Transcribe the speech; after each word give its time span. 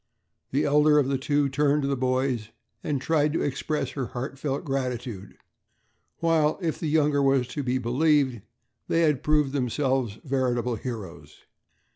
The 0.49 0.65
elder 0.65 0.97
of 0.97 1.09
the 1.09 1.19
two 1.19 1.47
turned 1.47 1.83
to 1.83 1.87
the 1.87 1.95
boys 1.95 2.49
and 2.83 2.99
tried 2.99 3.33
to 3.33 3.43
express 3.43 3.91
her 3.91 4.07
heartfelt 4.07 4.65
gratitude, 4.65 5.35
while, 6.17 6.57
if 6.59 6.79
the 6.79 6.87
younger 6.89 7.21
was 7.21 7.47
to 7.49 7.61
be 7.61 7.77
believed, 7.77 8.41
they 8.87 9.01
had 9.01 9.21
proved 9.21 9.51
themselves 9.53 10.17
veritable 10.23 10.73
heroes. 10.75 11.43